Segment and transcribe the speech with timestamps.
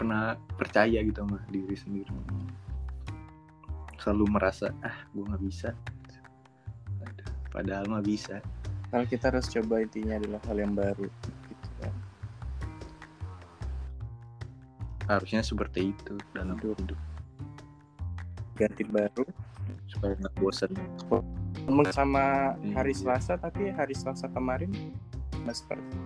[0.00, 2.08] pernah percaya gitu sama diri sendiri.
[4.00, 5.76] Selalu merasa ah gue nggak bisa.
[7.52, 8.40] Padahal mah bisa.
[8.88, 11.04] Kalau kita harus coba intinya adalah hal yang baru
[11.52, 11.94] gitu kan.
[15.04, 16.80] Harusnya seperti itu dalam Hidup.
[16.80, 17.00] hidup.
[18.56, 19.28] Ganti baru.
[19.84, 20.72] Supaya nggak bosan
[21.68, 23.04] ngomong sama hari Iya.
[23.04, 24.72] Selasa tapi hari Selasa kemarin
[25.44, 25.96] nggak seperti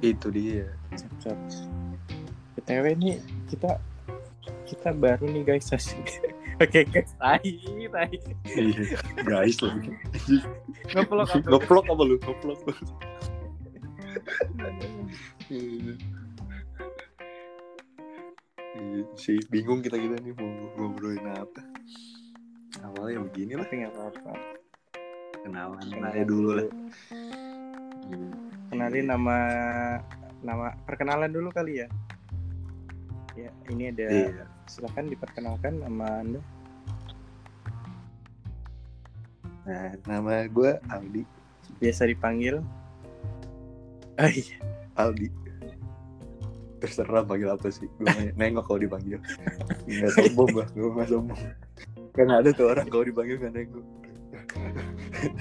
[0.00, 1.38] itu dia cocok
[2.58, 3.18] btw nih
[3.50, 3.78] kita
[4.70, 5.66] kita baru nih guys.
[6.62, 7.10] Oke guys.
[7.18, 7.42] Tai
[7.90, 8.14] tai.
[8.54, 8.94] Iya
[9.26, 9.90] guys lagi.
[10.94, 12.16] Ngeplok apa ngeplok apa lu?
[12.22, 12.60] Ngeplok.
[15.50, 15.98] Iya,
[19.18, 20.46] sih bingung kita kita nih mau
[20.78, 21.60] ngobrolin apa.
[22.86, 23.66] Awalnya begini lah.
[23.66, 24.32] Nggak apa-apa.
[25.42, 26.70] Kenalan aja dulu lah.
[28.70, 29.38] kenalin nama
[30.40, 31.88] nama perkenalan dulu kali ya.
[33.38, 34.44] Ya ini ada iya.
[34.66, 36.40] silakan diperkenalkan nama anda.
[39.68, 41.22] Nah nama gue Aldi.
[41.78, 42.64] Biasa dipanggil.
[44.18, 44.58] Ah iya.
[44.98, 45.28] Aldi.
[46.80, 48.08] Terserah panggil apa sih gue
[48.40, 49.20] nengok kalau dipanggil.
[49.88, 51.40] Nggak sombong gue gue nggak sombong.
[52.16, 53.86] Kan ada tuh orang kalau dipanggil nggak nengok.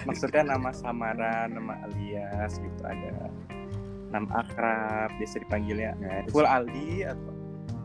[0.05, 3.31] Maksudnya nama samaran nama alias gitu ada
[4.09, 7.31] nama akrab biasa dipanggilnya nah, full Aldi atau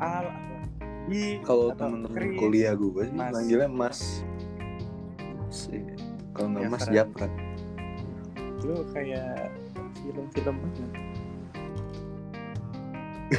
[0.03, 0.59] Al atau
[1.05, 2.41] Di kalau temen-temen Chris.
[2.43, 3.31] kuliah gue sih Mas.
[3.31, 3.99] manggilnya Mas
[5.39, 5.95] Mas iya.
[6.35, 6.85] kalau nggak Mas.
[6.91, 7.31] Japran
[8.65, 9.53] lu kayak
[10.01, 10.93] film-film banget.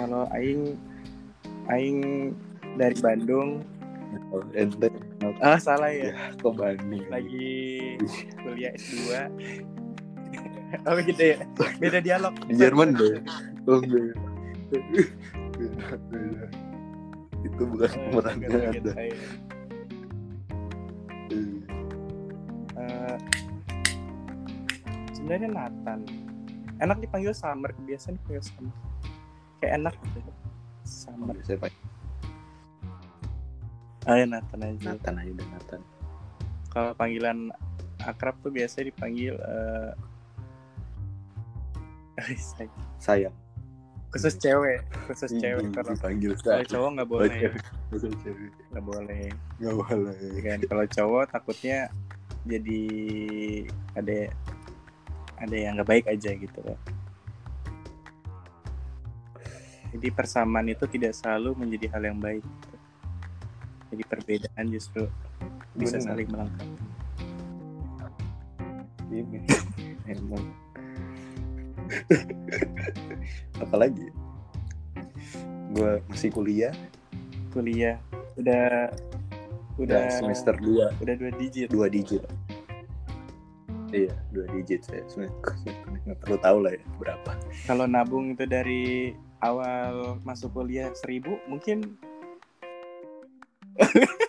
[0.00, 0.72] kalau aing
[1.68, 2.00] aing
[2.80, 3.60] dari Bandung
[4.32, 4.88] Oh, ente
[5.42, 7.98] ah salah ya ya kok Bandung lagi
[8.40, 9.12] kuliah S2
[10.88, 11.38] oh gitu ya.
[11.78, 12.34] Beda dialog.
[12.46, 13.22] Di Jerman deh.
[13.66, 14.14] Oh enggak
[14.66, 16.46] beda beda
[17.46, 18.92] itu bukan Oh, pemerannya gitu, ada.
[22.76, 23.16] Eh,
[25.14, 26.00] sebenarnya Nathan
[26.82, 28.74] enak dipanggil Summer kebiasaan dipanggil Summer.
[29.62, 30.30] Kayak enak gitu.
[30.82, 31.34] Summer.
[31.46, 31.82] Saya pakai
[34.06, 34.82] ayo Nathan aja.
[34.92, 35.80] Nathan aja udah Nathan.
[36.74, 37.38] Kalau panggilan
[38.02, 39.94] akrab tuh biasanya dipanggil say-
[43.02, 43.34] sayang.
[44.14, 47.40] Khusus cewek khusus cewek kalau dipanggil kalau cowok nggak boleh.
[48.72, 49.24] nggak boleh.
[49.60, 50.16] Nggak boleh.
[50.32, 50.58] Ya kan?
[50.64, 51.78] Kalau cowok takutnya
[52.46, 52.82] jadi
[53.98, 54.30] ada
[55.36, 56.78] ada yang nggak baik aja gitu loh
[59.96, 62.76] jadi persamaan itu tidak selalu menjadi hal yang baik gitu.
[63.92, 65.02] jadi perbedaan justru
[65.76, 66.76] bisa saling melengkapi
[69.12, 69.40] ini
[70.12, 70.44] emang
[73.64, 74.08] apalagi?
[75.72, 76.74] Gue masih kuliah.
[77.52, 78.00] Kuliah.
[78.36, 78.92] Udah
[79.76, 81.68] udah udah semester 2 udah dua digit.
[81.68, 82.24] Dua digit.
[83.92, 85.04] Iya dua digit saya.
[86.04, 87.32] Nggak perlu tahu lah ya berapa.
[87.68, 89.12] Kalau nabung itu dari
[89.44, 91.96] awal masuk kuliah seribu mungkin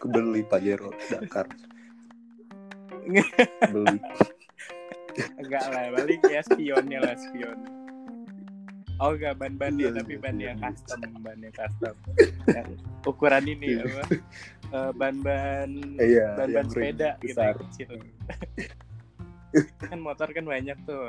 [0.03, 1.47] kebeli Pajero Dakar.
[3.72, 3.99] Beli
[5.38, 7.57] enggak lah balik ya spionnya lah spion.
[8.97, 10.45] Oh enggak ban-ban dia Iya, tapi iya, ban iya.
[10.50, 11.95] yang custom ban yang custom.
[12.50, 12.61] Ya,
[13.05, 13.83] ukuran ini Iya.
[13.85, 14.03] apa?
[14.67, 17.89] Eh, ban-ban iya ban-ban yang ring sepeda gitu kecil.
[19.79, 21.01] Kan motor kan banyak tuh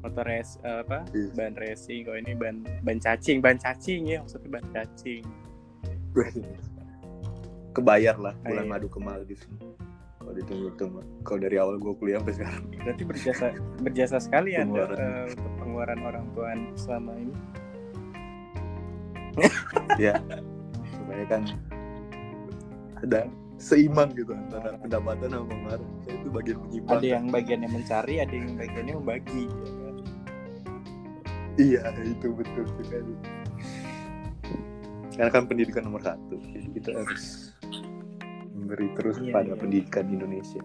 [0.00, 1.02] motor res eh, apa?
[1.10, 1.28] Iya.
[1.34, 5.22] ban racing kalau ini ban ban cacing ban cacing ya maksudnya ban cacing.
[7.74, 8.70] Kebayar lah bulan Iya.
[8.70, 9.44] madu ke Maldives
[10.26, 11.06] kalau dihitung-hitung mah.
[11.22, 13.46] kalau dari awal gue kuliah sampai sekarang berarti berjasa
[13.78, 14.98] berjasa sekali anda Pengeluaran.
[14.98, 17.34] eh, untuk pengeluaran orang tua selama ini
[20.10, 20.18] ya
[20.98, 21.42] supaya kan
[23.06, 23.20] ada
[23.62, 28.34] seimbang gitu antara pendapatan sama pengeluaran saya itu bagian menyimpang ada yang bagiannya mencari ada
[28.34, 29.96] yang bagiannya membagi ya kan?
[31.54, 33.14] iya itu betul sekali
[35.14, 37.45] karena kan pendidikan nomor satu jadi kita harus
[38.66, 39.60] memberi terus Iya, pada iya.
[39.62, 40.62] pendidikan di Indonesia.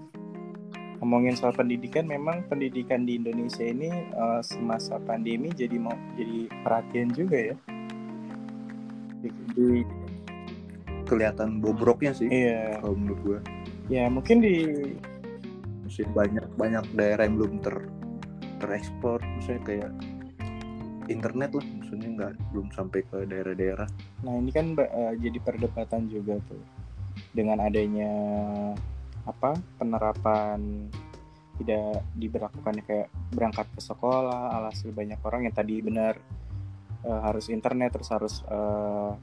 [0.97, 7.13] Ngomongin soal pendidikan memang pendidikan di Indonesia ini eh, semasa pandemi jadi mau jadi perhatian
[7.13, 7.55] juga ya.
[9.21, 10.09] Di, di-
[11.11, 12.79] kelihatan bobroknya sih iya.
[12.79, 13.39] kalau menurut gue
[13.91, 14.63] ya mungkin di
[15.83, 17.75] masih banyak banyak daerah yang belum ter
[18.63, 19.91] terekspor misalnya kayak
[21.11, 23.89] internet lah maksudnya nggak belum sampai ke daerah-daerah.
[24.23, 26.63] Nah ini kan eh, jadi perdebatan juga tuh
[27.31, 28.13] dengan adanya
[29.23, 30.89] apa penerapan
[31.61, 36.17] tidak diberlakukan kayak berangkat ke sekolah alhasil banyak orang yang tadi benar
[37.05, 39.13] uh, harus internet terus harus uh,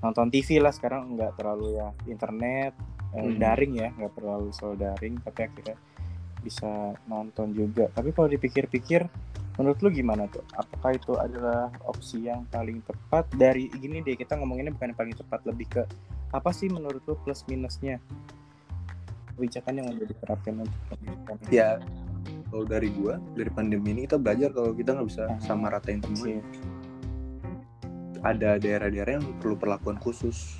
[0.00, 2.72] nonton TV lah sekarang nggak terlalu ya internet
[3.10, 3.36] hmm.
[3.42, 5.76] daring ya nggak terlalu selalu daring tapi akhirnya
[6.44, 7.88] bisa nonton juga.
[7.96, 9.08] Tapi kalau dipikir-pikir
[9.56, 10.44] menurut lu gimana tuh?
[10.52, 13.24] Apakah itu adalah opsi yang paling tepat?
[13.32, 15.82] Dari gini deh kita ngomonginnya bukan yang paling tepat lebih ke
[16.34, 18.02] apa sih menurut lu plus minusnya?
[19.34, 21.78] Kebijakan yang udah diterapkan untuk pendidikan ya
[22.50, 26.38] kalau dari gua dari pandemi ini kita belajar kalau kita nggak bisa sama ratain semua
[28.24, 30.58] ada daerah-daerah yang perlu perlakuan khusus.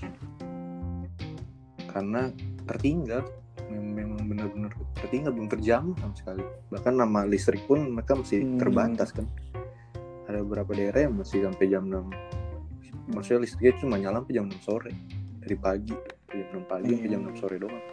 [1.89, 2.29] Karena
[2.69, 3.25] tertinggal
[3.73, 6.45] memang benar-benar tertinggal belum terjamah sama sekali.
[6.69, 8.61] Bahkan nama listrik pun mereka masih hmm.
[8.61, 9.25] terbatas kan.
[10.29, 12.35] Ada beberapa daerah yang masih sampai jam 6
[13.13, 14.93] maksudnya listriknya cuma nyala sampai jam 6 sore
[15.45, 15.93] dari pagi
[16.33, 17.85] jam 6 pagi sampai jam 6 sore doang.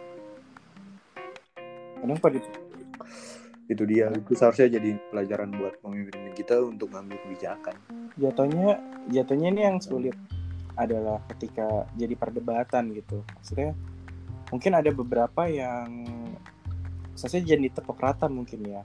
[2.00, 2.50] Kenapa itu?
[3.72, 7.76] Dia itu seharusnya jadi pelajaran buat pemimpin kita untuk ngambil kebijakan.
[8.20, 8.76] Jatuhnya
[9.08, 10.16] jatuhnya ini yang sulit
[10.76, 13.24] adalah ketika jadi perdebatan gitu.
[13.40, 13.72] Maksudnya
[14.52, 16.04] mungkin ada beberapa yang
[17.16, 18.82] saya jadi tepuk rata mungkin ya.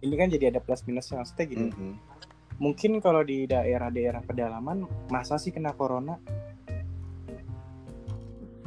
[0.00, 1.68] Ini kan jadi ada plus minusnya maksudnya gini.
[1.68, 1.94] Mm -hmm.
[2.60, 6.20] mungkin kalau di daerah-daerah pedalaman masa sih kena corona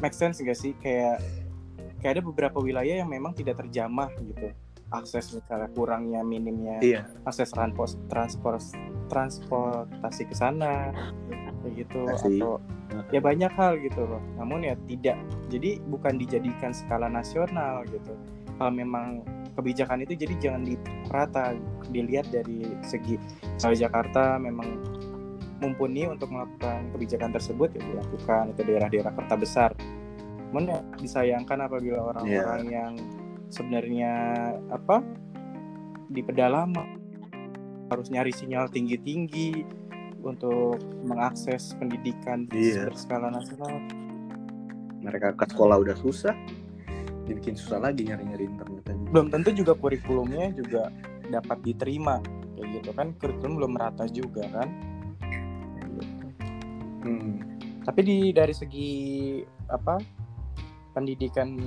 [0.04, 0.76] make sense gak sih?
[0.84, 1.24] Kayak
[2.04, 4.52] kayak ada beberapa wilayah yang memang tidak terjamah gitu.
[4.92, 7.02] Akses misalnya kurangnya minimnya iya.
[7.26, 8.62] akses transport transport
[9.10, 10.94] transportasi ke sana
[11.66, 12.38] kayak gitu Masih.
[12.38, 12.52] atau
[13.10, 14.22] ya banyak hal gitu loh.
[14.38, 15.18] Namun ya tidak.
[15.50, 18.14] Jadi bukan dijadikan skala nasional gitu.
[18.60, 19.26] Kalau memang
[19.58, 21.58] kebijakan itu jadi jangan dirata
[21.90, 23.22] dilihat dari segi
[23.54, 24.93] misalnya Jakarta memang
[25.64, 29.72] mumpuni untuk melakukan kebijakan tersebut ya dilakukan atau daerah-daerah kota besar
[30.54, 32.78] namun ya disayangkan apabila orang-orang yeah.
[32.84, 32.94] yang
[33.50, 34.14] sebenarnya
[34.70, 35.02] apa
[36.14, 37.02] di pedalaman
[37.90, 39.66] harus nyari sinyal tinggi-tinggi
[40.22, 42.86] untuk mengakses pendidikan yeah.
[42.88, 43.82] berskala nasional.
[45.04, 46.38] Mereka ke sekolah udah susah,
[47.28, 49.10] dibikin susah lagi nyari-nyari internet aja.
[49.12, 50.94] Belum tentu juga kurikulumnya juga
[51.28, 52.22] dapat diterima
[52.54, 54.70] kayak gitu kan kurikulum belum merata juga kan.
[57.04, 57.60] Hmm.
[57.84, 58.92] Tapi di dari segi
[59.68, 60.00] apa
[60.96, 61.58] pendidikan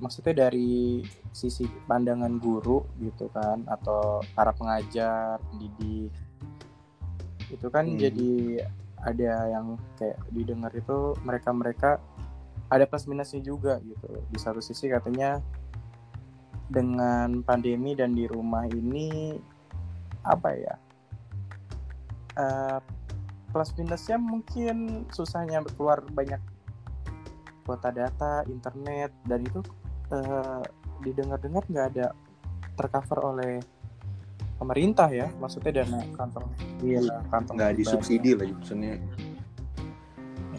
[0.00, 6.10] maksudnya dari sisi pandangan guru gitu kan atau para pengajar pendidik
[7.52, 8.00] itu kan hmm.
[8.00, 8.32] jadi
[9.04, 12.00] ada yang kayak didengar itu mereka-mereka
[12.72, 15.42] ada plus minusnya juga gitu di satu sisi katanya
[16.70, 19.34] dengan pandemi dan di rumah ini
[20.22, 20.74] apa ya
[22.38, 22.78] uh,
[23.50, 26.38] plus minusnya mungkin susahnya keluar banyak
[27.66, 29.60] kuota data internet dan itu
[30.14, 30.62] uh,
[31.02, 32.06] didengar-dengar nggak ada
[32.78, 33.54] tercover oleh
[34.60, 36.46] pemerintah ya maksudnya dana kantong.
[36.84, 38.96] Iya kantong nggak disubsidi lagi maksudnya.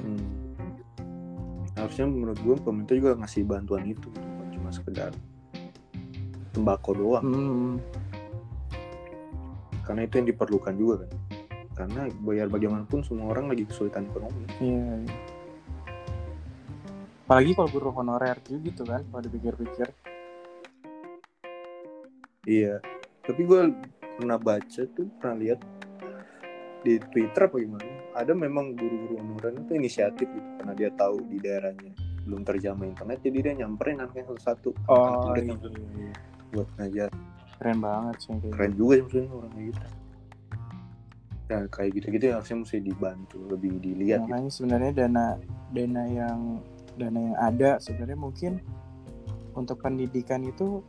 [0.02, 0.26] Hmm.
[1.78, 5.12] harusnya menurut gue pemerintah juga ngasih bantuan itu bukan cuma sekedar
[6.54, 7.26] tembakau doang.
[7.26, 7.74] Hmm.
[9.82, 11.12] karena itu yang diperlukan juga kan
[11.82, 14.46] karena bayar bagaimanapun semua orang lagi kesulitan ekonomi.
[14.62, 15.18] Iya, iya.
[17.26, 19.90] Apalagi kalau guru honorer juga gitu kan kalau dipikir-pikir.
[22.46, 22.78] Iya.
[23.26, 23.62] Tapi gue
[24.22, 25.60] pernah baca tuh pernah lihat
[26.82, 27.86] di Twitter apa gimana
[28.18, 30.50] ada memang guru-guru honorer itu inisiatif gitu.
[30.62, 35.58] Karena dia tahu di daerahnya belum terjamah internet jadi dia nyamperin anaknya satu-satu oh iya,
[35.58, 35.58] iya,
[35.98, 36.14] iya.
[36.54, 37.10] buat ngajar.
[37.58, 40.01] Keren banget sih keren juga sih maksudnya orang gitu
[41.52, 44.56] ya kayak gitu-gitu ya harusnya mesti dibantu lebih dilihat makanya gitu.
[44.64, 45.26] sebenarnya dana
[45.76, 46.40] dana yang
[46.96, 48.64] dana yang ada sebenarnya mungkin
[49.52, 50.80] untuk pendidikan itu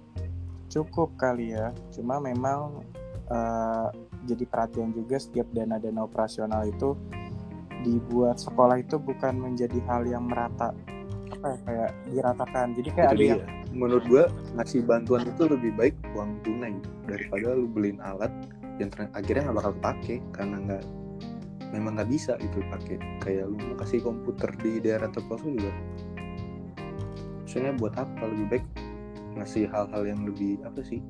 [0.71, 2.87] cukup kali ya cuma memang
[3.28, 3.90] uh,
[4.25, 6.95] jadi perhatian juga setiap dana-dana operasional itu
[7.83, 10.71] dibuat sekolah itu bukan menjadi hal yang merata
[11.33, 13.33] apa ya, kayak diratakan jadi kayak itu ada dia.
[13.35, 13.42] yang
[13.75, 14.25] menurut gua
[14.61, 16.76] ngasih bantuan itu lebih baik uang tunai
[17.11, 18.31] daripada lu beliin alat
[18.81, 20.83] yang akhirnya nggak bakal pakai karena nggak
[21.73, 25.73] memang nggak bisa itu pakai kayak lu mau kasih komputer di daerah terpelosok juga.
[27.45, 28.23] Maksudnya buat apa?
[28.29, 28.67] Lebih baik
[29.41, 31.00] ngasih hal-hal yang lebih apa sih?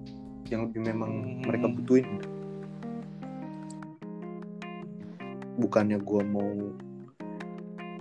[0.50, 1.46] Yang lebih memang hmm.
[1.46, 2.08] mereka butuhin.
[5.58, 6.50] Bukannya gue mau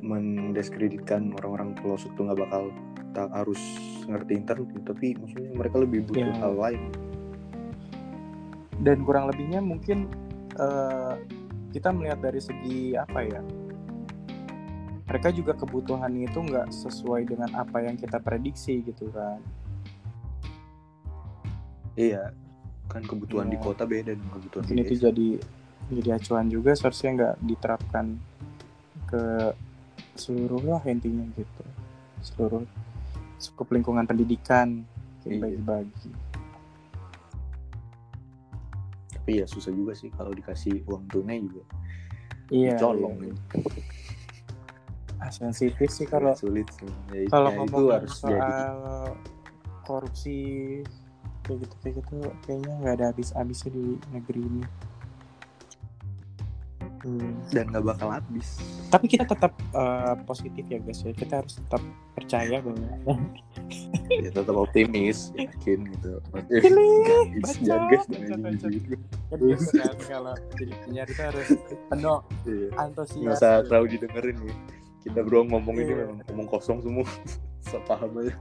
[0.02, 2.74] mendiskreditkan orang-orang pelosok tuh nggak bakal
[3.14, 3.62] tak harus
[4.08, 6.40] ngerti internet tapi maksudnya mereka lebih butuh yeah.
[6.42, 6.82] hal lain
[8.82, 10.10] dan kurang lebihnya mungkin
[10.58, 11.16] uh,
[11.72, 13.42] kita melihat dari segi apa ya
[15.06, 19.40] mereka juga kebutuhan itu nggak sesuai dengan apa yang kita prediksi gitu kan
[21.96, 22.32] iya
[22.88, 23.64] kan kebutuhan di Iya.
[23.64, 25.30] kota beda dengan kebutuhan mungkin di itu jadi
[25.92, 28.06] jadi acuan juga seharusnya nggak diterapkan
[29.08, 29.24] ke
[30.16, 31.64] seluruh lah intinya gitu
[32.24, 32.64] seluruh
[33.38, 34.84] skup lingkungan pendidikan
[35.22, 35.38] Iya.
[35.38, 36.10] bagi-bagi
[39.32, 41.64] tapi ya susah juga sih kalau dikasih uang tunai juga
[42.52, 43.32] iya colong iya.
[43.32, 43.36] ya.
[45.24, 48.52] Ah, sensitif sih kalau sulit sih ya, kalau ya, itu harus soal jadi
[49.88, 50.40] korupsi
[51.48, 54.64] kayak gitu kayak gitu kayaknya nggak ada habis-habisnya di negeri ini
[57.02, 57.34] Hmm.
[57.50, 58.62] dan nggak bakal habis.
[58.94, 61.12] Tapi kita tetap eh, positif ya guys ya.
[61.12, 61.82] Kita harus tetap
[62.14, 62.78] percaya bahwa
[64.24, 66.22] ya tetap optimis yakin gitu.
[66.48, 68.06] Pilih, guys baca, jangan guys
[68.70, 68.96] gitu.
[69.32, 71.48] biasa kan kalau jadi penyiar kita harus
[71.90, 72.68] penuh Iya.
[72.78, 73.18] antusias.
[73.24, 74.56] Nggak usah terlalu didengerin nih
[75.02, 75.98] kita berdua ngomong ini Iya.
[76.06, 77.08] memang ngomong kosong semua.
[77.72, 78.34] Sepaham aja.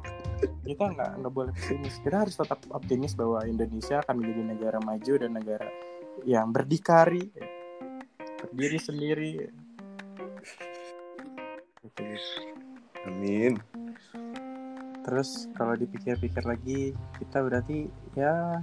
[0.64, 1.96] Kita nggak nggak boleh pesimis.
[2.00, 5.68] Kita harus tetap optimis bahwa Indonesia akan menjadi negara maju dan negara
[6.24, 7.32] yang berdikari
[8.40, 9.32] berdiri sendiri.
[13.08, 13.60] Amin.
[15.04, 18.60] Terus kalau dipikir-pikir lagi kita berarti ya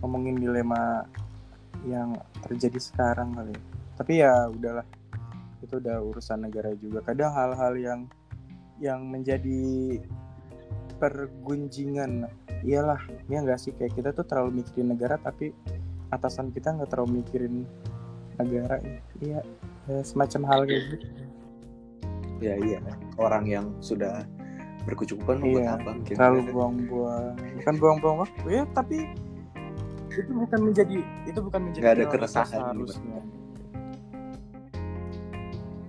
[0.00, 1.04] ngomongin dilema
[1.84, 3.62] yang terjadi sekarang kali ya.
[3.94, 4.86] tapi ya udahlah
[5.60, 7.04] itu udah urusan negara juga.
[7.04, 8.00] Kadang hal-hal yang
[8.82, 10.00] yang menjadi
[11.00, 12.28] pergunjingan
[12.64, 13.72] iyalah ya enggak sih?
[13.76, 15.52] Kayak kita tuh terlalu mikirin negara tapi
[16.12, 17.64] atasan kita nggak terlalu mikirin
[18.40, 18.76] negara
[19.22, 19.40] iya
[19.86, 21.06] ya, semacam hal kayak gitu.
[22.42, 22.80] Ya iya.
[23.16, 24.26] Orang yang sudah
[24.84, 27.34] berkecukupan Iya, apa Kira-kira terlalu buang-buang.
[27.62, 29.08] Bukan buang-buang waktu ya tapi
[30.14, 33.18] itu bukan menjadi itu bukan menjadi Nggak ada keresahan seharusnya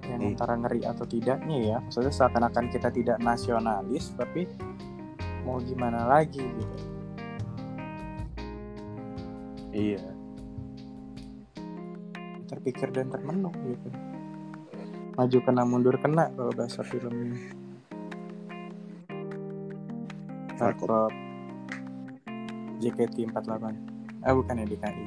[0.06, 0.32] yang Iya.
[0.34, 4.48] antara ngeri atau tidaknya ya maksudnya seakan-akan kita tidak nasionalis tapi
[5.44, 6.78] mau gimana lagi gitu.
[9.76, 10.15] Iya
[12.46, 13.90] terpikir dan termenung gitu.
[15.16, 17.36] Maju kena mundur kena kalau bahasa filmnya
[20.56, 21.12] Warkop.
[21.12, 21.26] Warkop
[22.80, 25.06] JKT 48 ah bukan ya DKI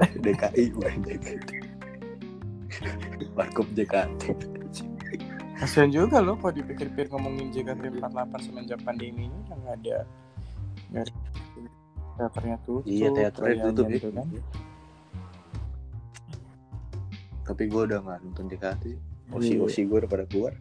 [0.24, 1.50] DKI bukan JKT
[3.34, 4.22] Warkop JKT
[5.54, 9.98] kasian juga loh kalau dipikir-pikir ngomongin JKT 48 semenjak pandemi ini nggak ada
[12.14, 14.26] teaternya tutup iya teaternya tutup ya gitu kan.
[17.44, 18.84] Tapi gue udah nggak nonton JKT
[19.30, 19.62] osi Iya.
[19.62, 20.52] osi gue udah pada keluar.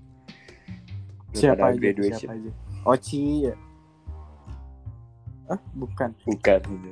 [1.29, 2.19] Udah siapa pada aja graduation.
[2.19, 2.51] siapa aja?
[2.83, 3.55] Oci ya
[5.45, 6.09] ah bukan?
[6.23, 6.91] Bukan gitu.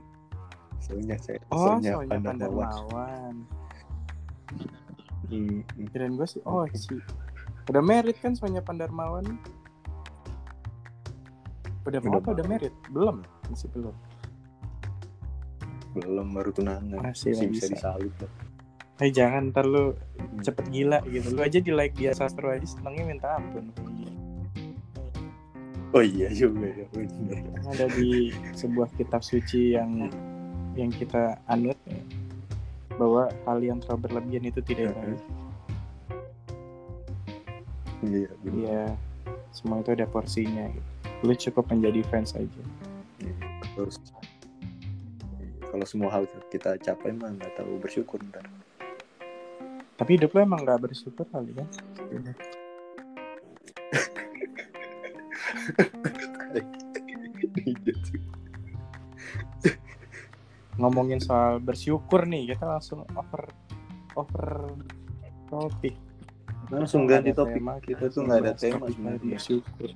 [0.77, 3.35] soalnya saya oh soalnya soalnya Pandarmawan
[5.31, 5.87] Hmm, hmm.
[5.87, 6.99] kirain gue sih oh Oci
[7.67, 9.23] udah merit kan soalnya Pandarmawan?
[11.81, 12.73] Udah Udah apa udah merit?
[12.91, 13.95] Belum masih belum
[15.91, 17.73] belum baru tunangan Masih masih, bisa bisa.
[17.75, 18.31] disalut lah.
[19.01, 19.97] Eh jangan ntar lu
[20.45, 23.73] cepet gila gitu Lu aja di like dia sastro aja senengnya minta ampun
[25.91, 27.43] oh iya juga ya bener.
[27.67, 30.07] Ada di sebuah kitab suci yang
[30.75, 31.99] yang kita anut ya,
[32.95, 35.19] bahwa hal yang terlalu berlebihan itu tidak baik.
[38.07, 38.29] iya.
[38.47, 38.83] Iya,
[39.51, 40.71] semua itu ada porsinya.
[40.71, 40.89] Gitu.
[41.27, 42.63] Lu cukup menjadi fans aja.
[43.71, 43.95] terus
[45.71, 48.43] kalau semua hal kita capai mah nggak tahu bersyukur ntar
[49.95, 51.69] Tapi hidup lu emang gak bersyukur kali kan?
[60.81, 63.45] Ngomongin soal bersyukur nih, kita langsung over
[64.17, 64.73] over
[65.51, 65.95] topik.
[66.71, 69.91] langsung Nggak ganti topik tema, kita tuh nggak ada tema sebenarnya Bersyukur.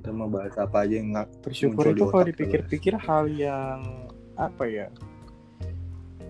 [0.00, 4.09] kita mau bahas apa aja yang nggak Bersyukur itu kalau dipikir-pikir hal yang
[4.40, 4.88] apa ya?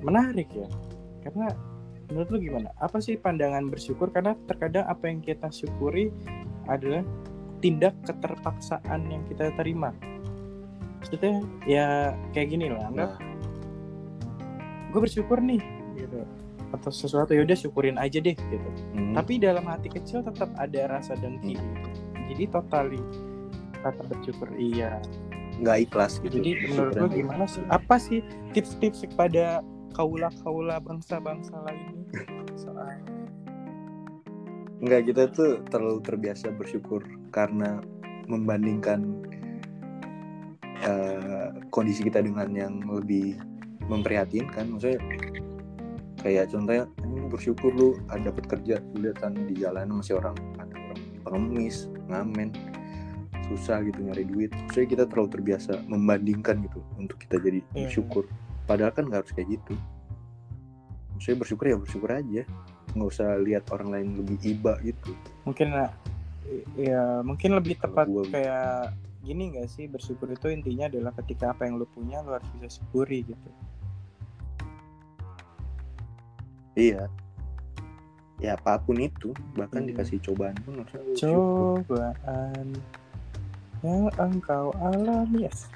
[0.02, 0.66] Menarik ya.
[1.22, 1.54] Karena
[2.10, 2.68] menurut lu gimana?
[2.82, 4.10] Apa sih pandangan bersyukur?
[4.10, 6.10] Karena terkadang apa yang kita syukuri
[6.66, 7.06] adalah
[7.62, 9.94] tindak keterpaksaan yang kita terima.
[11.00, 13.20] Maksudnya ya kayak gini lah, anggap nah,
[14.92, 15.62] gue bersyukur nih
[15.96, 16.24] gitu.
[16.70, 18.68] Atau sesuatu ya udah syukurin aja deh gitu.
[18.96, 21.56] hmm, Tapi dalam hati kecil tetap ada rasa dengki.
[21.56, 21.88] gitu.
[22.30, 23.02] Jadi totali
[23.80, 25.00] kata bersyukur iya
[25.60, 27.62] nggak ikhlas gitu Jadi menurut yang gimana sih?
[27.68, 28.24] Apa sih
[28.56, 29.60] tips-tips kepada
[29.92, 32.00] kaula-kaula bangsa-bangsa lainnya
[32.56, 32.88] soal
[34.80, 37.04] Enggak, kita tuh terlalu terbiasa bersyukur
[37.36, 37.84] karena
[38.32, 39.20] membandingkan
[40.80, 43.36] eh, kondisi kita dengan yang lebih
[43.92, 44.72] memprihatinkan.
[44.72, 45.00] Maksudnya
[46.24, 50.36] kayak contohnya "Lu bersyukur lu ada dapat kerja, lu lihat kan di jalanan masih orang
[50.56, 52.48] ada orang pengemis, ngamen.
[53.50, 54.50] Susah gitu nyari duit.
[54.54, 57.90] Maksudnya kita terlalu terbiasa membandingkan gitu untuk kita jadi Iya.
[57.90, 58.24] bersyukur.
[58.64, 59.74] Padahal kan nggak harus kayak gitu.
[61.12, 62.42] Maksudnya bersyukur ya bersyukur aja.
[62.94, 65.10] Nggak usah lihat orang lain lebih iba gitu.
[65.42, 65.68] Mungkin
[66.74, 71.68] ya mungkin lebih tepat gua- kayak gini gak sih bersyukur itu intinya adalah ketika apa
[71.68, 73.50] yang lu punya lu harus bisa syukuri gitu.
[76.72, 77.10] Iya.
[78.40, 79.92] Ya apa pun itu bahkan Iya.
[79.92, 80.80] dikasih cobaan pun
[81.12, 81.84] syukur.
[81.84, 82.66] cobaan
[83.86, 85.68] yang engkau alami yes.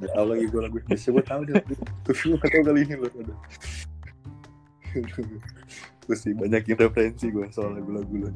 [0.00, 1.60] Gak tau lagi gue lagu Bisa gue tau deh
[2.08, 3.34] Tapi gue gak tau kali ini loh ada
[6.08, 8.30] Gue sih banyakin referensi gue soal lagu-lagu lo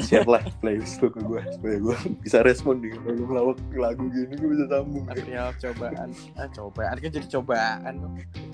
[0.00, 4.04] Share lah playlist lo ke gue Supaya gue bisa respon nih Kalau lu ngelawak lagu
[4.08, 5.04] gini gue bisa sambung.
[5.04, 5.12] Ya.
[5.12, 6.08] Material cobaan.
[6.40, 6.96] Ah cobaan.
[6.96, 7.94] Kan jadi cobaan.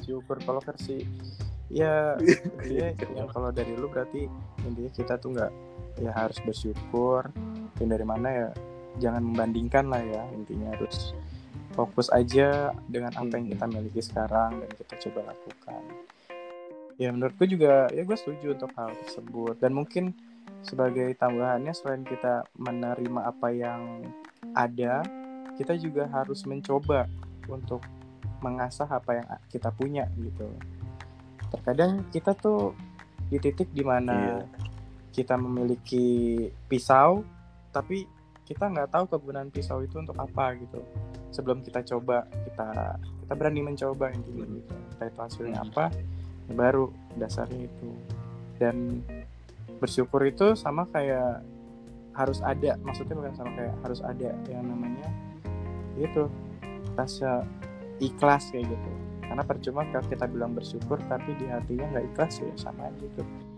[0.03, 1.07] Syukur kalau versi
[1.73, 2.89] ya intinya
[3.25, 4.29] yang kalau dari lu berarti
[4.69, 5.53] intinya kita tuh nggak
[6.01, 7.29] ya harus bersyukur.
[7.77, 8.49] Dan dari mana ya
[9.01, 11.17] jangan membandingkan lah ya intinya harus
[11.73, 15.83] fokus aja dengan apa yang kita miliki sekarang dan kita coba lakukan.
[17.01, 19.57] Ya menurutku juga ya gue setuju untuk hal tersebut.
[19.59, 20.13] Dan mungkin
[20.63, 24.07] sebagai tambahannya selain kita menerima apa yang
[24.55, 25.03] ada
[25.57, 27.09] kita juga harus mencoba
[27.51, 27.83] untuk
[28.43, 30.49] mengasah apa yang kita punya gitu.
[31.53, 32.75] Terkadang kita tuh
[33.29, 34.72] di titik di mana Iya.
[35.13, 37.21] Kita memiliki pisau
[37.71, 38.09] tapi
[38.43, 40.81] kita nggak tahu kegunaan pisau itu untuk apa gitu.
[41.31, 44.73] Sebelum kita coba kita kita berani mencoba intinya gitu.
[44.97, 45.69] Entah itu hasilnya Hmm.
[45.71, 45.85] apa
[46.51, 47.89] ya baru dasarnya itu.
[48.59, 49.01] Dan
[49.79, 51.45] bersyukur itu sama kayak
[52.13, 55.09] harus ada maksudnya bukan sama kayak harus ada yang namanya
[55.97, 56.29] itu
[56.93, 57.47] rasa
[58.03, 58.91] ikhlas kayak gitu.
[59.23, 63.52] Karena percuma kalau kita bilang bersyukur tapi di hatinya nggak ikhlas ya sama aja gitu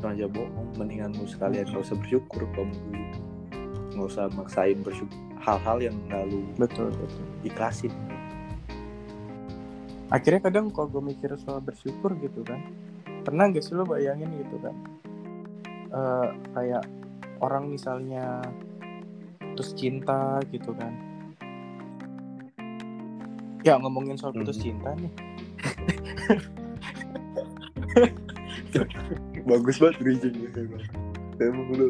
[0.00, 3.20] Itu aja bohong Mendingan lu sekalian gak usah bersyukur Kalau menurut gue gitu
[3.92, 5.12] Gak usah maksain bersyukur.
[5.38, 7.20] Hal-hal yang gak lu betul betul.
[7.42, 7.92] ikhlasin.
[10.08, 12.64] Akhirnya kadang kalau gue mikir soal bersyukur gitu kan
[13.20, 14.72] pernah gak sih lo bayangin gitu kan?
[15.90, 16.84] Eh, kayak
[17.38, 18.40] orang misalnya
[19.38, 20.96] putus cinta gitu kan.
[23.60, 24.64] Ya ngomongin soal putus Mhm.
[24.64, 25.12] cinta nih
[29.50, 30.84] Bagus banget bridgingnya emang
[31.40, 31.86] Emang lu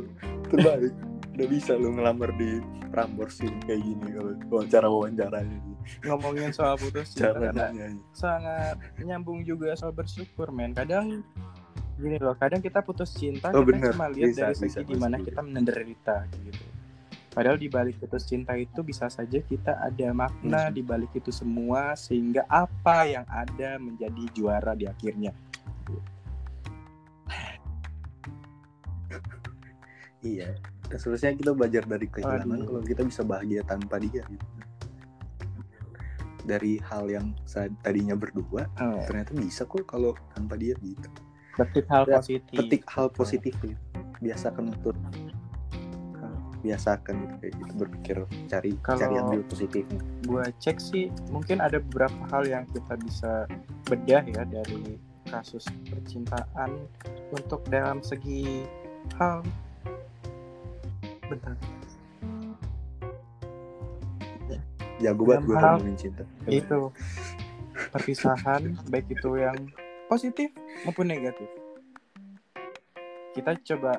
[0.48, 0.94] terbaik.
[1.36, 5.58] Udah bisa lu ngelamar di Prambors ini kayak gini kalau wawancara-wawancaranya
[6.04, 7.70] ngomongin soal putus cinta
[8.12, 10.72] sangat nyambung juga soal bersyukur men.
[10.72, 11.22] Kadang
[11.96, 13.92] gini loh kadang kita putus cinta Oh, kita bener.
[13.94, 15.28] cuma lihat Bisa, dari bisa, segi bisa, di mana setuju.
[15.28, 16.64] kita menderita gitu.
[17.30, 20.74] Padahal di balik putus cinta itu bisa saja kita ada makna Hmm.
[20.74, 25.30] di balik itu semua sehingga apa yang ada menjadi juara di akhirnya
[30.20, 30.52] Iya.
[30.84, 32.66] Dan seterusnya kita belajar dari kehilangan Aduh.
[32.66, 34.46] Kalau kita bisa bahagia tanpa dia gitu.
[36.40, 37.26] Dari hal yang
[37.80, 41.08] tadinya berdua Oh, Ternyata bisa kok kalau tanpa dia gitu.
[41.54, 42.56] Petik hal Ya, positif.
[42.56, 43.76] Ketik hal positif gitu.
[44.18, 44.96] Biasakan untuk
[46.60, 49.84] biasakan gitu kayak gitu berpikir cari Kalau- cari ambil positif.
[50.20, 53.48] gue cek sih mungkin ada beberapa hal yang kita bisa
[53.88, 56.84] bedah ya dari kasus percintaan
[57.32, 58.68] untuk dalam segi
[59.16, 59.40] hal
[61.30, 61.54] bentar.
[65.00, 66.24] Jago banget gue Dalam hal- ngomongin cinta.
[66.44, 66.78] itu
[67.88, 69.56] perpisahan baik itu yang
[70.06, 70.52] positif
[70.84, 71.48] maupun negatif.
[73.32, 73.96] Kita coba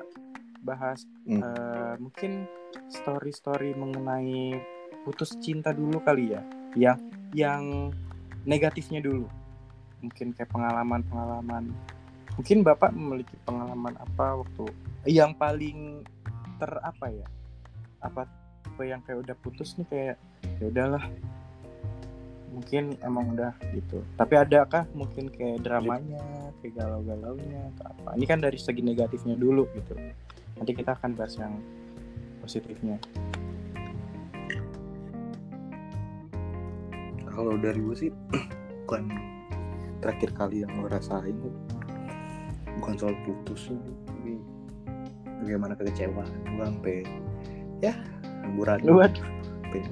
[0.62, 1.42] bahas Hmm.
[1.42, 2.46] eh, mungkin
[2.86, 4.62] story-story mengenai
[5.02, 6.42] putus cinta dulu kali ya.
[6.72, 6.98] Yang
[7.34, 7.62] yang
[8.44, 9.26] negatifnya dulu.
[9.98, 11.74] Mungkin kayak pengalaman-pengalaman.
[12.32, 14.70] Mungkin bapak memiliki pengalaman apa waktu
[15.04, 16.06] yang paling
[16.62, 17.26] ter apa ya
[18.06, 18.22] apa
[18.62, 20.16] apa yang kayak udah putus nih kayak
[20.62, 21.10] ya udahlah
[22.52, 24.04] mungkin emang udah gitu.
[24.14, 26.20] Tapi adakah mungkin kayak dramanya
[26.60, 28.08] kayak galau-galaunya atau apa?
[28.14, 29.96] Ini kan dari segi negatifnya dulu gitu.
[30.60, 31.56] Nanti kita akan bahas yang
[32.44, 33.00] positifnya.
[37.32, 38.10] Kalau dari gue sih
[38.84, 39.08] bukan
[40.04, 41.36] terakhir kali yang gue rasain
[42.76, 43.72] bukan soal putus
[45.42, 46.96] bagaimana kekecewaan gue sampai
[47.82, 47.94] ya
[48.94, 49.26] waduh.
[49.62, 49.82] Sampai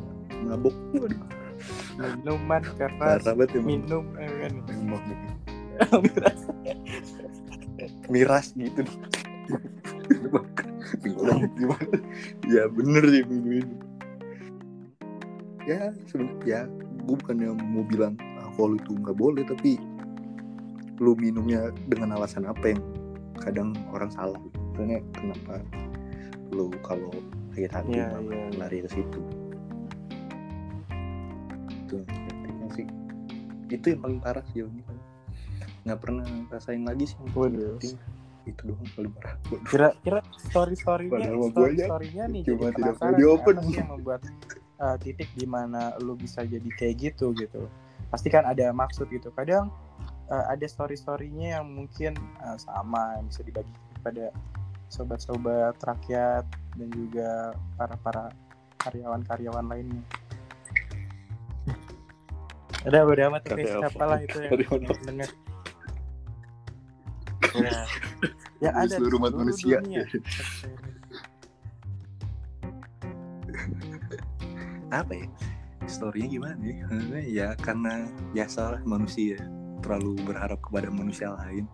[0.47, 0.75] mabuk.
[0.97, 1.21] Waduh.
[2.01, 2.63] Minuman
[3.59, 3.67] emang.
[3.67, 5.05] minum kan emang
[8.13, 8.53] miras.
[8.57, 8.83] Gitu.
[11.05, 11.47] Gimana?
[11.55, 11.97] gimana?
[12.49, 13.77] Ya bener sih minum ini.
[15.69, 16.61] Ya sebenarnya ya
[17.05, 19.81] gue bukan yang mau bilang alkohol itu nggak boleh tapi
[21.01, 22.81] lu minumnya dengan alasan apa yang
[23.41, 24.37] kadang orang salah
[24.81, 25.55] maksudnya kenapa
[26.57, 27.13] lu kalau
[27.53, 28.49] sakit hati iya, iya.
[28.57, 29.21] lari ke situ
[31.69, 32.87] itu efeknya sih
[33.69, 34.81] itu yang paling parah sih ini
[35.85, 37.77] nggak pernah rasain lagi sih yang Waduh.
[38.49, 39.69] itu doang paling parah Waduh.
[39.69, 43.55] kira-kira story storynya story storynya nih Cuma jadi tidak perlu di-open.
[43.61, 44.21] apa sih yang membuat
[44.81, 47.69] uh, titik di mana lu bisa jadi kayak gitu gitu
[48.09, 49.69] pasti kan ada maksud gitu kadang
[50.33, 54.33] uh, ada story storynya yang mungkin uh, sama yang bisa dibagi kepada
[54.91, 58.25] sobat-sobat rakyat dan juga para para
[58.83, 60.03] karyawan-karyawan lainnya.
[62.85, 63.43] Ada bodo amat?
[63.47, 64.57] Siapa lah itu yang
[65.05, 65.31] dengar
[68.63, 69.83] ya ada seluruh umat manusia.
[69.83, 70.07] dunia.
[75.03, 75.27] apa ya?
[75.91, 76.87] Storynya gimana ya?
[77.27, 79.43] Ya karena biasalah manusia.
[79.83, 81.67] Terlalu berharap kepada manusia lain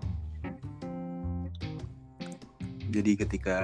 [2.96, 3.54] jadi ketika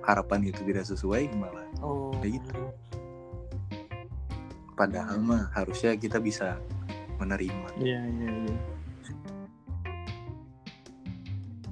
[0.00, 2.54] harapan itu tidak sesuai malah Oh, Kayak gitu.
[4.74, 6.56] padahal mah harusnya kita bisa
[7.16, 8.56] menerima Iya iya iya.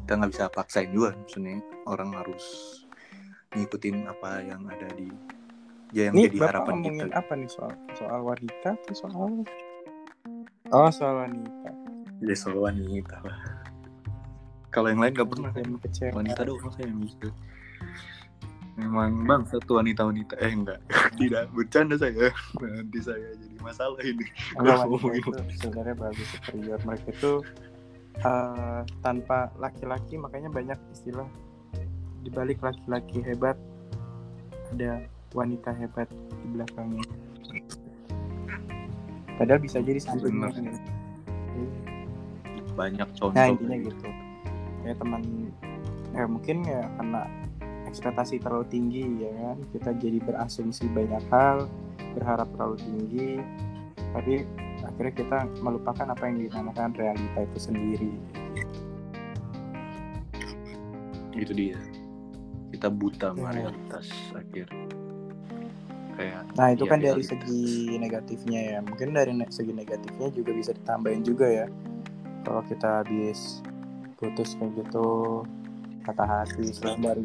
[0.03, 2.45] kita nggak bisa paksain juga maksudnya orang harus
[3.53, 5.09] ngikutin apa yang ada di
[5.91, 9.29] ya yang Ini jadi bapak harapan kita apa nih soal soal wanita atau soal
[10.69, 11.71] Oh soal wanita.
[12.21, 13.39] ya soal wanita lah
[14.69, 16.13] kalau yang lain nggak pernah Dan kecewa.
[16.21, 17.29] wanita doang saya yang bisa
[18.79, 20.81] memang bang satu wanita wanita eh enggak
[21.19, 22.31] tidak bercanda saya
[22.63, 24.87] nanti saya jadi masalah ini Enggak,
[25.19, 27.33] itu sebenarnya bagus superior mereka itu
[28.23, 31.27] eh, tanpa laki-laki makanya banyak istilah
[32.23, 33.59] di balik laki-laki hebat
[34.75, 35.01] ada
[35.33, 37.07] wanita hebat di belakangnya.
[39.37, 40.01] Padahal bisa jadi.
[40.19, 40.53] Bener.
[42.79, 44.09] banyak contoh Nah intinya gitu.
[44.89, 45.21] Ya teman
[46.17, 47.29] ya mungkin ya karena
[47.85, 51.69] ekspektasi terlalu tinggi ya kan kita jadi berasumsi banyak hal
[52.17, 53.31] berharap terlalu tinggi
[54.17, 54.49] tapi
[54.81, 58.13] akhirnya kita melupakan apa yang dinamakan realita itu sendiri.
[61.39, 61.79] itu dia
[62.75, 63.71] kita buta sama Ya.
[63.71, 64.67] realitas akhir
[66.19, 68.79] kayak Nah itu ya, kan dari segi negatifnya ya.
[68.83, 71.67] Mungkin dari segi negatifnya juga bisa ditambahin juga ya.
[72.43, 73.63] Kalau kita habis
[74.19, 75.09] putus kayak gitu.
[76.03, 77.25] Patah hati selain dari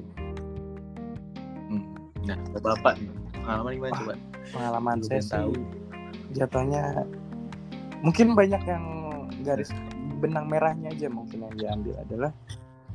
[1.71, 1.83] Hmm.
[2.27, 3.01] nah bapak
[3.33, 4.13] pengalaman gimana coba?
[4.53, 5.51] Pengalaman Lu saya tahu.
[5.57, 5.65] sih
[6.33, 6.83] jatuhnya
[8.01, 8.85] mungkin banyak yang
[9.45, 9.69] garis
[10.19, 12.31] benang merahnya aja mungkin yang diambil adalah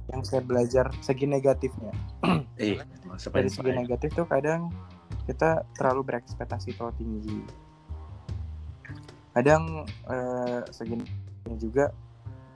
[0.08, 1.92] yang saya belajar segi negatifnya.
[2.58, 2.80] Eh
[3.30, 4.72] dari segi negatif tuh kadang
[5.28, 7.38] kita terlalu berekspektasi terlalu tinggi.
[9.37, 11.84] Kadang eh, segi negatifnya juga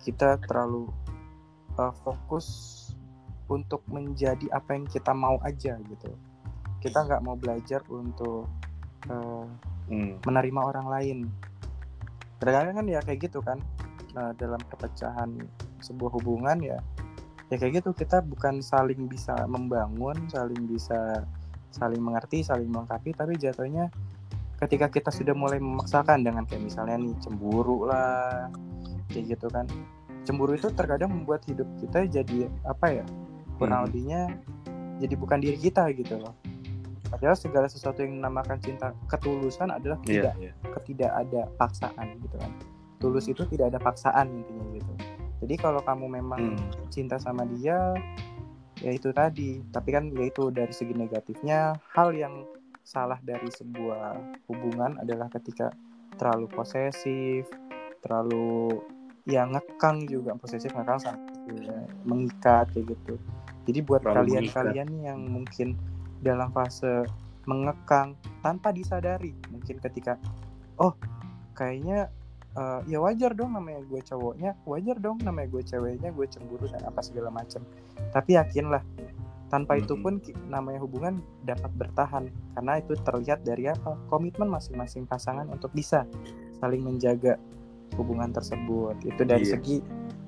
[0.02, 0.90] kita terlalu
[1.78, 2.46] eh, fokus
[3.48, 6.10] untuk menjadi apa yang kita mau aja gitu
[6.82, 8.48] kita nggak mau belajar untuk
[9.08, 9.46] eh,
[9.82, 10.14] Hmm.
[10.22, 11.18] menerima orang lain.
[12.38, 13.58] Kadang-kadang kan ya kayak gitu kan
[14.12, 15.40] Nah, dalam perpecahan
[15.80, 16.78] sebuah hubungan ya
[17.48, 21.24] ya kayak gitu kita bukan saling bisa membangun, saling bisa
[21.72, 23.88] saling mengerti, saling melengkapi, tapi jatuhnya
[24.60, 28.48] ketika kita sudah mulai memaksakan dengan kayak misalnya nih cemburu lah
[29.12, 29.64] kayak gitu kan
[30.22, 33.04] cemburu itu terkadang membuat hidup kita jadi apa ya
[33.56, 33.88] kurang Hmm.
[33.90, 34.22] lebihnya
[34.98, 36.34] jadi bukan diri kita gitu loh
[37.08, 40.52] padahal segala sesuatu yang dinamakan cinta ketulusan adalah Iya, tidak iya.
[40.82, 42.50] tidak ada paksaan gitu kan
[42.98, 44.92] tulus itu tidak ada paksaan intinya gitu
[45.42, 46.88] jadi kalau kamu memang Hmm.
[46.88, 47.94] cinta sama dia
[48.78, 52.42] ya itu tadi tapi kan ya itu dari segi negatifnya hal yang
[52.82, 55.70] salah dari sebuah hubungan adalah ketika
[56.16, 57.46] terlalu posesif
[58.02, 58.82] terlalu
[59.22, 61.18] ya ngekang juga posesif ngekang sama
[61.50, 63.14] ya, mengikat kayak gitu.
[63.62, 65.78] Jadi buat kalian-kalian yang mungkin
[66.22, 67.06] dalam fase
[67.46, 70.14] mengekang tanpa disadari mungkin ketika
[70.78, 70.94] oh
[71.58, 72.06] kayaknya
[72.54, 76.86] eh, ya wajar dong namanya gue cowoknya wajar dong namanya gue ceweknya gue cemburu dan
[76.86, 77.66] apa segala macam
[78.14, 78.86] tapi yakinlah
[79.52, 80.16] tanpa itu pun
[80.48, 84.00] namanya hubungan dapat bertahan karena itu terlihat dari apa?
[84.08, 86.08] Komitmen masing-masing pasangan untuk bisa
[86.56, 87.36] saling menjaga
[87.96, 88.96] hubungan tersebut.
[89.04, 89.58] Itu dari Iya.
[89.58, 89.76] segi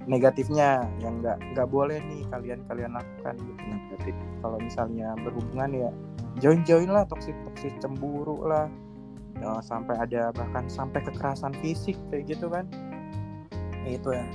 [0.05, 3.63] negatifnya yang nggak nggak boleh nih kalian kalian lakukan gitu.
[3.69, 4.15] Negatif.
[4.45, 5.91] kalau misalnya berhubungan ya
[6.37, 8.69] join join lah toksik toksik cemburu lah.
[9.41, 12.69] Ya, sampai ada bahkan sampai kekerasan fisik kayak gitu kan.
[13.83, 14.29] Ya, itu yang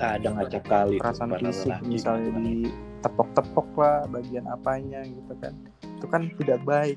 [0.00, 2.72] kadang acap kali kekerasan fisik misalnya di
[3.04, 5.52] tepok-tepok lah bagian apanya gitu kan.
[6.00, 6.96] Itu kan tidak baik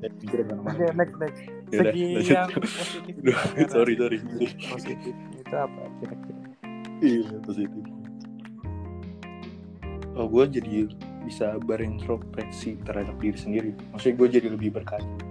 [0.00, 1.40] Oke next next.
[1.70, 2.32] Yaudah, segi lanjut.
[2.32, 3.14] yang positif.
[3.20, 4.18] Aduh, sorry sorry.
[4.72, 5.82] Positif itu apa?
[6.00, 6.40] Kira-kira
[7.04, 7.84] iya positif.
[10.16, 10.88] Oh gue jadi
[11.24, 13.70] bisa berintrospeksi terhadap diri sendiri.
[13.92, 15.30] Maksudnya gue jadi lebih berkaca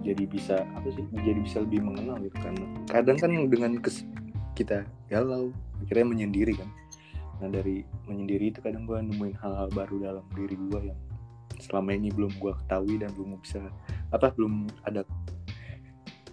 [0.00, 1.04] jadi bisa apa sih?
[1.12, 2.54] Jadi bisa lebih mengenal gitu kan.
[2.88, 4.02] Kadang kan dengan kes,
[4.56, 5.52] kita galau
[5.84, 6.68] akhirnya menyendiri kan.
[7.40, 11.00] Nah dari menyendiri itu kadang gue nemuin hal-hal baru dalam diri gue yang
[11.60, 13.60] selama ini belum gue ketahui dan belum bisa
[14.10, 15.04] apa belum ada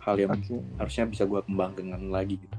[0.08, 0.63] hal yang Oke.
[0.80, 2.58] harusnya bisa gue kembangkan lagi gitu.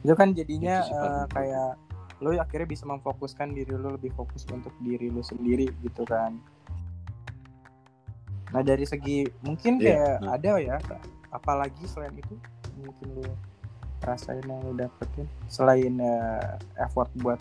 [0.00, 1.70] Itu kan jadinya Itu eh, kayak
[2.18, 6.34] lo akhirnya bisa memfokuskan diri lo lebih fokus untuk diri lo sendiri gitu kan.
[8.50, 10.34] Nah dari segi mungkin Iya, kayak nah.
[10.34, 10.76] ada ya
[11.28, 12.34] apalagi selain itu
[12.80, 13.28] mungkin lo
[14.02, 15.28] rasain yang lo dapetin.
[15.46, 17.38] Selain eh, effort buat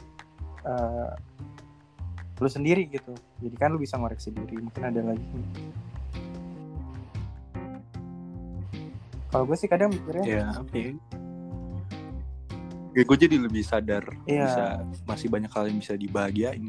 [0.67, 1.11] eh,
[2.37, 3.13] lo sendiri gitu.
[3.41, 5.25] Jadi kan lo bisa ngoreksi diri mungkin ada lagi.
[9.27, 10.91] Kalau gue sih kadang mikirnya ya apa ya
[12.97, 14.09] ya gue jadi lebih sadar.
[14.25, 14.45] Iya.
[14.49, 14.65] bisa
[15.05, 16.65] masih banyak hal yang bisa dibahagiain.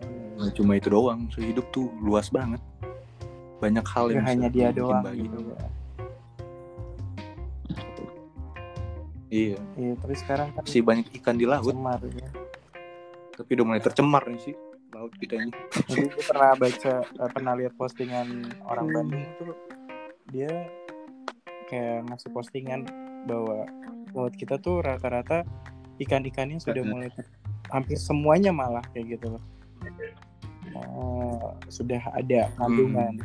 [0.00, 2.60] Eh, Nggak cuma itu doang so, hidup tuh luas banget.
[3.60, 5.28] Banyak hal yang hanya dia doang bahagia.
[5.28, 5.68] gitu ya.
[9.32, 9.58] iya.
[9.76, 11.72] Iya, tapi sekarang kan masih banyak ikan di laut.
[11.72, 12.28] cemar ya.
[13.32, 14.56] tapi udah mulai tercemar nih sih
[14.92, 15.50] laut kita ini
[15.88, 18.28] Jadi gue pernah baca, eh, pernah lihat postingan
[18.62, 18.94] orang Hmm.
[18.94, 19.52] Bandung tuh
[20.28, 20.52] dia
[21.66, 22.84] kayak ngasih postingan
[23.24, 23.64] bahwa
[24.12, 25.44] laut kita tuh rata-rata
[25.98, 26.92] ikan-ikannya sudah Hmm.
[26.92, 27.08] mulai
[27.68, 29.42] hampir semuanya malah kayak gitu loh.
[30.72, 33.16] Eh, sudah ada kandungan,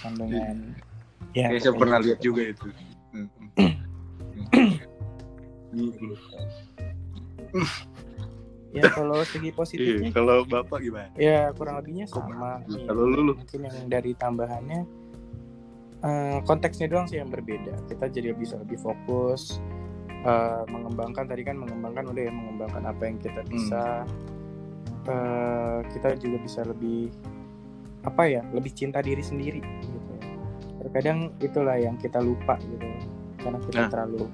[0.00, 0.56] kandungan.
[1.32, 2.06] Ya, Kayak saya pernah gitu.
[2.06, 2.66] lihat juga itu
[3.14, 3.72] Hmm, hmm.
[8.74, 11.08] Ya kalau segi Iya, positifnya, kalau bapak gimana?
[11.14, 12.58] ya kurang lebihnya sama.
[12.66, 14.80] Kalau lu, lu mungkin yang dari tambahannya
[16.02, 17.78] eh, konteksnya doang sih yang berbeda.
[17.86, 19.62] Kita jadi bisa lebih fokus
[20.10, 24.02] eh, mengembangkan tadi kan mengembangkan udah ya mengembangkan apa yang kita bisa.
[25.04, 27.12] Eh, kita juga bisa lebih
[28.02, 30.12] apa ya lebih cinta diri sendiri gitu
[30.80, 32.84] terkadang itulah yang kita lupa gitu
[33.40, 33.88] karena kita Nah.
[33.88, 34.24] terlalu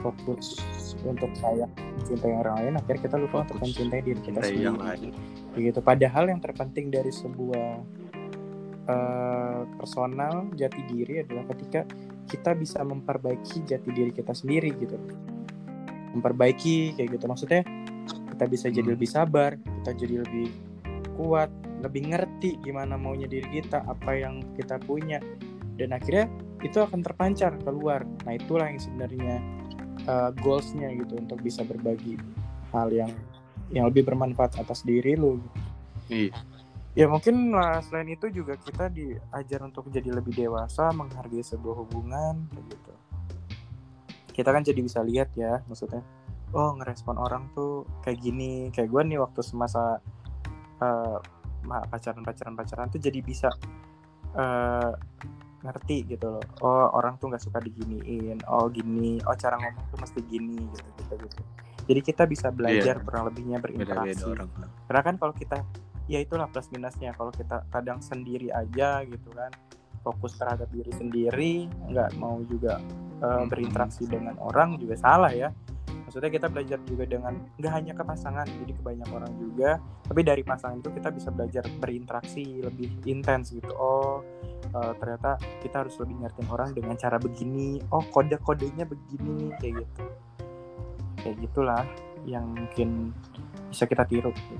[0.00, 0.60] fokus
[1.02, 4.66] untuk sayang mencintai orang lain akhirnya kita lupa untuk mencintai diri kita cintai sendiri.
[4.66, 5.10] yang lain.
[5.54, 5.78] begitu.
[5.82, 7.68] Padahal yang terpenting dari sebuah
[8.84, 11.88] eh, personal jati diri adalah ketika
[12.28, 14.96] kita bisa memperbaiki jati diri kita sendiri gitu.
[16.14, 17.24] Memperbaiki kayak gitu.
[17.26, 17.62] Maksudnya
[18.34, 18.94] kita bisa jadi Hmm.
[18.98, 20.48] lebih sabar kita jadi lebih
[21.14, 21.48] kuat
[21.84, 25.20] lebih ngerti gimana maunya diri kita apa yang kita punya.
[25.74, 26.30] Dan akhirnya
[26.62, 28.06] itu akan terpancar keluar.
[28.24, 29.42] Nah itulah yang sebenarnya
[30.02, 32.18] eh, goalsnya gitu untuk bisa berbagi
[32.74, 33.12] hal yang
[33.72, 35.40] yang lebih bermanfaat atas diri lu
[36.12, 36.36] Iya.
[36.94, 42.46] Ya mungkin lah, selain itu juga kita diajar untuk jadi lebih dewasa, menghargai sebuah hubungan,
[42.54, 42.92] kayak gitu.
[44.30, 46.06] Kita kan jadi bisa lihat ya, maksudnya,
[46.54, 49.98] oh ngerespon orang tuh kayak gini, kayak gue nih waktu semasa
[50.78, 51.18] eh,
[51.66, 53.50] ma- pacaran-pacaran-pacaran tuh jadi bisa
[54.38, 54.92] eh,
[55.64, 56.44] ngerti gitu loh.
[56.60, 60.88] Oh orang tuh nggak suka diginiin, oh gini, oh cara ngomong tuh mesti gini gitu
[61.00, 61.40] gitu gitu.
[61.84, 64.48] Jadi kita bisa belajar kurang lebihnya berinteraksi orang.
[64.88, 65.58] karena kan kalau kita
[66.04, 69.48] ya itulah plus minusnya kalau kita kadang sendiri aja gitu kan
[70.04, 71.54] fokus terhadap diri sendiri
[71.88, 72.76] nggak mau juga
[73.24, 73.48] uh, Hmm.
[73.48, 75.48] berinteraksi dengan orang juga salah ya
[76.14, 79.82] maksudnya kita belajar juga dengan nggak hanya ke pasangan jadi ke banyak orang juga.
[80.06, 83.74] Tapi dari pasangan itu kita bisa belajar berinteraksi lebih intens gitu.
[83.74, 84.22] Oh
[84.78, 87.82] uh, ternyata kita harus lebih ngertiin orang dengan cara begini.
[87.90, 90.04] Oh kode kodenya begini kayak gitu.
[91.18, 91.82] Kayak gitulah
[92.22, 93.10] yang mungkin
[93.66, 94.30] bisa kita tiru.
[94.30, 94.54] Gitu.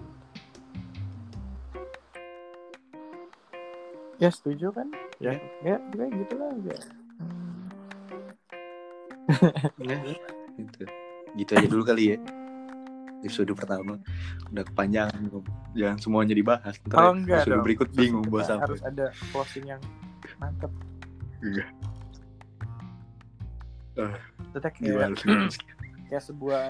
[4.18, 4.90] ya setuju kan?
[5.22, 5.38] Ya.
[5.62, 6.78] Ya kayak gitulah ya
[9.86, 9.96] Ya,
[10.58, 11.03] gitu.
[11.34, 12.18] Gitu aja dulu kali ya.
[13.24, 13.96] Episode pertama
[14.52, 15.22] udah kepanjangan
[15.72, 16.76] jangan semuanya dibahas.
[16.84, 17.64] Ntar Oh, ya, enggak episode dong.
[17.64, 18.62] berikut bingung bahas apa.
[18.68, 19.80] harus ada closing yang
[20.38, 20.70] mantep
[24.52, 25.14] Kita Gimana?
[25.16, 25.54] kayak
[26.10, 26.62] kayak sebuah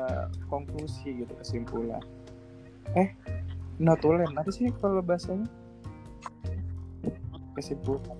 [0.46, 2.02] konklusi gitu kesimpulan
[2.94, 3.10] eh
[3.80, 5.48] notulen apa sih kalau bahasanya
[7.54, 8.14] kesimpulan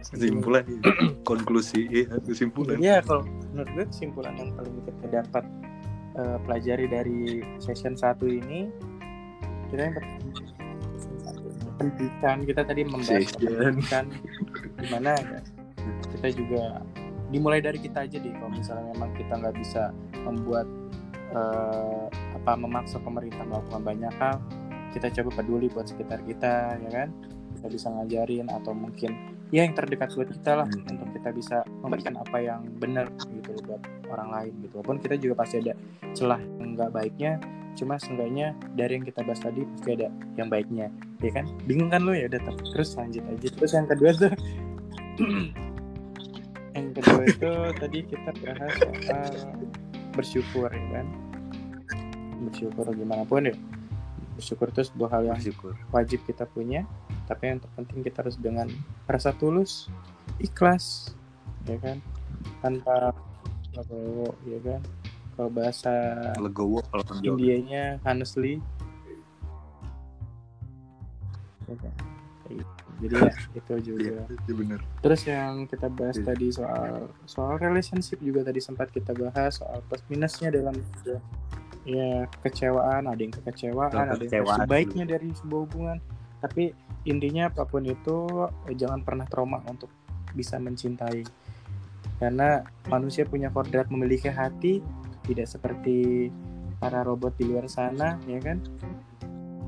[0.00, 0.80] Kesimpulan ya.
[1.28, 2.76] konklusi iya, kesimpulan.
[2.80, 5.44] Iya kalau menurut gue kesimpulan yang paling kita dapat
[6.16, 7.20] eh, pelajari dari
[7.60, 8.70] session satu ini
[9.70, 9.94] kita yang
[11.78, 14.04] pendidikan kita tadi membahas pendidikan
[14.76, 15.40] gimana ya
[16.16, 16.64] kita juga
[17.30, 19.94] dimulai dari kita aja deh kalau misalnya memang kita nggak bisa
[20.26, 20.66] membuat
[21.32, 24.36] eh, apa memaksa pemerintah melakukan banyak hal
[24.90, 27.08] kita coba peduli buat sekitar kita ya kan
[27.56, 30.86] kita bisa ngajarin atau mungkin ya yang terdekat buat kita lah Hmm.
[30.88, 34.74] untuk kita bisa memberikan apa yang benar gitu buat orang lain gitu.
[34.78, 35.74] Walaupun kita juga pasti ada
[36.12, 37.32] celah yang nggak baiknya
[37.70, 40.86] cuma seenggaknya dari yang kita bahas tadi pasti ada yang baiknya
[41.18, 41.46] ya kan?
[41.64, 43.48] Bingung kan lo ya udah ter- terus lanjut aja.
[43.52, 44.32] Terus yang kedua tuh
[46.76, 49.30] yang kedua itu tadi kita bahas soal
[50.14, 51.06] bersyukur ya kan?
[52.40, 53.54] Bersyukur gimana pun ya.
[54.38, 55.74] Bersyukur itu sebuah hal yang bersyukur.
[55.92, 56.86] wajib kita punya
[57.30, 58.66] tapi yang terpenting kita harus dengan
[59.06, 59.86] rasa tulus
[60.42, 61.14] ikhlas
[61.70, 62.02] ya kan?
[62.58, 63.14] Tanpa
[63.70, 64.80] legowo ya kan?
[65.38, 65.92] Kalau bahasa
[66.42, 68.58] legowo kalau Indianya honestly.
[71.70, 71.94] Ya kan?
[73.00, 74.80] Jadi ya itu juga itu bener.
[75.00, 76.26] Terus yang kita bahas Iya.
[76.34, 80.76] tadi soal soal relationship juga tadi sempat kita bahas soal plus minusnya dalam
[81.88, 83.08] ya kecewaan.
[83.08, 84.58] Ada yang kekecewaan ada yang kekecewaan.
[84.66, 85.98] versi baiknya dari sebuah hubungan.
[86.44, 86.74] Tapi
[87.08, 88.28] intinya apa pun itu
[88.68, 89.88] eh, jangan pernah trauma untuk
[90.36, 91.24] bisa mencintai.
[92.20, 92.60] Karena
[92.92, 94.84] manusia punya kodrat memiliki hati
[95.24, 96.28] tidak seperti
[96.76, 98.60] para robot di luar sana ya kan?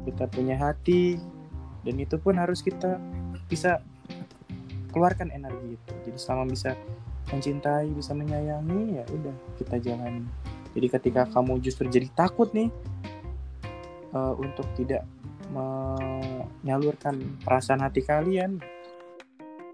[0.05, 1.17] Kita punya hati
[1.83, 3.01] dan itu pun harus kita
[3.49, 3.81] bisa
[4.93, 5.93] keluarkan energi itu.
[6.05, 6.77] Jadi selama bisa
[7.33, 10.29] mencintai bisa menyayangi ya udah kita jalani.
[10.77, 12.69] Jadi ketika kamu justru jadi takut nih
[14.13, 15.09] eh, untuk tidak
[16.63, 18.63] menyalurkan perasaan hati kalian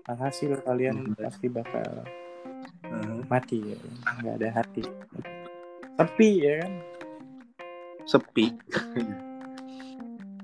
[0.08, 1.14] hasil kalian Hmm.
[1.20, 1.84] pasti bakal
[2.80, 3.20] Heeh.
[3.28, 3.76] mati ya.
[4.24, 4.82] Nggak ada hati.
[5.94, 6.72] Sepi ya kan?
[8.08, 8.44] Sepi.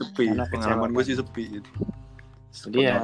[0.04, 0.24] Sepi.
[0.28, 1.44] Karena pengalaman gue sih sepi.
[1.56, 1.70] Gitu
[2.54, 3.00] Jadi ya,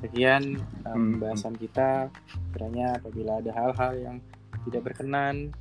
[0.00, 0.56] sekian
[0.88, 1.08] um, Hmm.
[1.20, 2.08] pembahasan kita.
[2.56, 4.16] Kiranya apabila ada hal-hal yang
[4.64, 5.52] tidak berkenan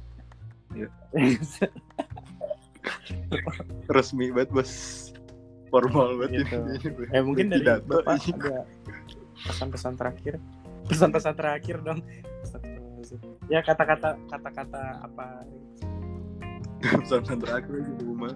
[0.72, 0.88] Iya.
[3.88, 4.72] resmi banget bos
[5.80, 6.58] formal banget Gitu.
[6.58, 6.78] ini.
[7.12, 8.02] Eh mungkin dari Pidato.
[8.02, 8.66] bapak ada
[9.44, 10.34] pesan-pesan terakhir?
[10.88, 12.00] Pesan-pesan terakhir dong.
[13.48, 15.26] Ya kata-kata kata-kata apa?
[17.02, 18.34] Pesan terakhir di rumah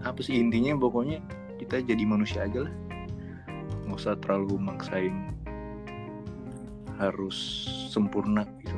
[0.00, 0.74] apa sih intinya?
[0.74, 1.20] Pokoknya
[1.56, 2.74] kita jadi manusia aja lah.
[3.84, 5.34] Nggak usah terlalu maksain
[6.96, 7.36] harus
[7.88, 8.76] sempurna gitu.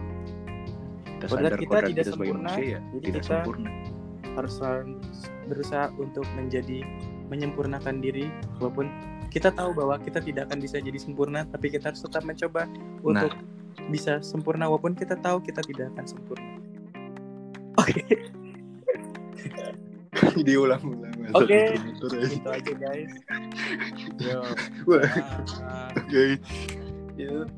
[1.04, 3.70] Kita Kodrat sadar kita kodrat tidak kita sebagai sempurna, manusia ya jadi tidak kita- sempurna
[4.34, 4.98] harus selalu
[5.48, 6.82] berusaha untuk menjadi
[7.28, 8.28] menyempurnakan diri
[8.60, 8.88] walaupun
[9.32, 12.68] kita tahu bahwa kita tidak akan bisa jadi sempurna tapi kita harus tetap mencoba
[13.00, 13.32] untuk
[13.88, 16.50] bisa sempurna walaupun kita tahu kita tidak akan sempurna
[17.80, 18.02] oke
[20.46, 21.80] diulang-ulang Oke.
[21.80, 22.36] Muter-muter aja.
[22.36, 23.12] itu aja guys
[24.28, 24.44] yo
[24.84, 25.08] Wah,
[25.64, 25.88] Ah.
[25.96, 26.36] oke.
[27.16, 27.48] Yuk.